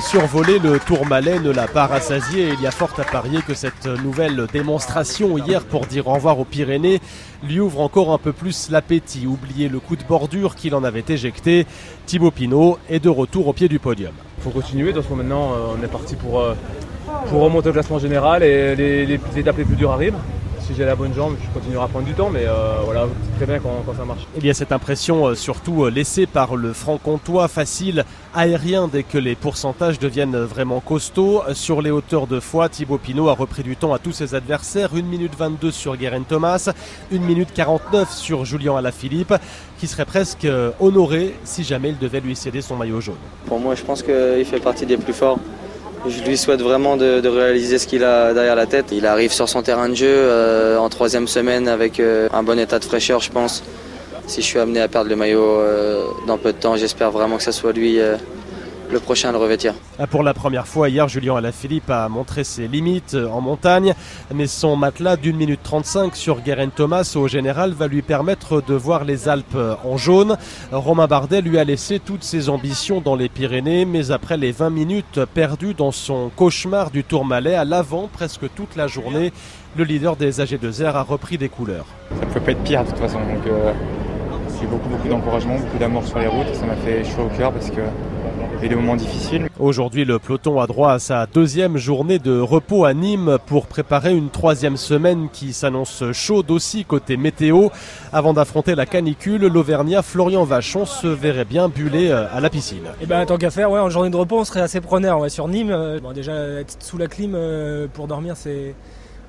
[0.00, 3.86] Survoler le Tourmalet ne l'a pas rassasié il y a fort à parier que cette
[3.86, 7.00] nouvelle démonstration hier pour dire au revoir aux Pyrénées
[7.42, 9.26] lui ouvre encore un peu plus l'appétit.
[9.26, 11.66] Oubliez le coup de bordure qu'il en avait éjecté.
[12.06, 14.12] Thibaut Pinot est de retour au pied du podium.
[14.38, 16.54] Il faut continuer, donc maintenant euh, on est parti pour, euh,
[17.28, 20.18] pour remonter au classement général et les étapes les plus dures arrivent
[20.68, 23.46] si j'ai la bonne jambe, je continuerai à prendre du temps, mais euh, voilà, très
[23.46, 24.26] bien quand, ça marche.
[24.36, 28.04] Il y a cette impression, euh, surtout euh, laissée par le franc-comtois, facile,
[28.34, 31.42] aérien, dès que les pourcentages deviennent vraiment costauds.
[31.54, 34.90] Sur les hauteurs de foi, Thibaut Pinot a repris du temps à tous ses adversaires.
[34.94, 36.70] 1 minute 22 sur Guérin Thomas,
[37.12, 39.34] 1 minute 49 sur Julien Alaphilippe,
[39.78, 40.46] qui serait presque
[40.80, 43.16] honoré si jamais il devait lui céder son maillot jaune.
[43.46, 45.38] Pour moi, je pense qu'il fait partie des plus forts.
[46.06, 48.86] Je lui souhaite vraiment de, réaliser ce qu'il a derrière la tête.
[48.92, 52.58] Il arrive sur son terrain de jeu euh, en troisième semaine avec euh, un bon
[52.58, 53.62] état de fraîcheur, je pense.
[54.26, 57.36] Si je suis amené à perdre le maillot euh, dans peu de temps, j'espère vraiment
[57.36, 57.98] que ce soit lui
[58.90, 59.74] le prochain à le revêtir.
[59.98, 63.94] Ah, pour la première fois hier, Julien Alaphilippe a montré ses limites en montagne,
[64.34, 68.74] mais son matelas d'une minute 35 sur Guérin Thomas au général va lui permettre de
[68.74, 70.36] voir les Alpes en jaune.
[70.72, 74.70] Romain Bardet lui a laissé toutes ses ambitions dans les Pyrénées, mais après les 20
[74.70, 79.32] minutes perdues dans son cauchemar du Tourmalet à l'avant presque toute la journée,
[79.76, 81.86] le leader des AG2R a repris des couleurs.
[82.20, 83.18] Ça ne peut pas être pire de toute façon.
[83.18, 83.72] Donc, euh,
[84.60, 86.54] j'ai beaucoup, beaucoup d'encouragement, beaucoup d'amour sur les routes.
[86.54, 87.80] Ça m'a fait chaud au cœur parce que
[88.62, 89.48] et des moments difficiles.
[89.58, 94.14] Aujourd'hui, le peloton a droit à sa deuxième journée de repos à Nîmes pour préparer
[94.14, 97.68] une troisième semaine qui s'annonce chaude aussi côté météo.
[98.12, 102.84] Avant d'affronter la canicule, l'Auvergnat Florian Vachon se verrait bien buller euh, à la piscine.
[103.00, 105.20] Et eh ben, tant qu'à faire, ouais, en journée de repos, on serait assez preneur.
[105.20, 108.74] Ouais, sur Nîmes, euh, bon, déjà être sous la clim euh, pour dormir, c'est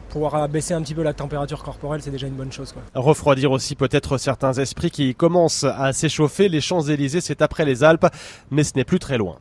[0.09, 2.73] pouvoir baisser un petit peu la température corporelle, c'est déjà une bonne chose.
[2.93, 6.49] Refroidir aussi peut-être certains esprits qui commencent à s'échauffer.
[6.49, 8.07] Les Champs-Élysées, c'est après les Alpes,
[8.51, 9.37] mais ce n'est plus très loin.